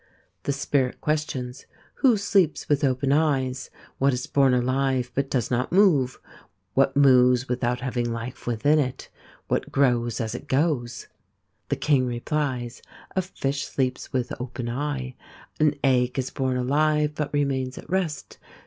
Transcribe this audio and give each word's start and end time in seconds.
The 0.45 0.51
Spirit 0.51 0.99
questions: 0.99 1.67
Who 1.97 2.17
sleeps 2.17 2.67
with 2.67 2.83
open 2.83 3.11
eyes? 3.11 3.69
What 3.99 4.13
is 4.13 4.25
born 4.25 4.51
alive 4.55 5.11
but 5.13 5.29
does 5.29 5.51
not 5.51 5.71
move? 5.71 6.19
What 6.73 6.97
moves 6.97 7.47
without 7.47 7.81
having 7.81 8.11
life 8.11 8.47
within 8.47 8.79
it? 8.79 9.09
What 9.47 9.71
grows 9.71 10.19
as 10.19 10.33
it 10.33 10.47
goes? 10.47 11.07
The 11.69 11.75
King 11.75 12.07
replies: 12.07 12.81
A 13.15 13.21
fish 13.21 13.63
sleeps 13.65 14.11
with 14.11 14.33
open 14.41 14.69
eye. 14.69 15.13
An 15.59 15.75
egg 15.83 16.17
is 16.17 16.31
born 16.31 16.57
alive 16.57 17.13
but 17.13 17.31
remains 17.31 17.77
at 17.77 17.87
rest. 17.87 18.39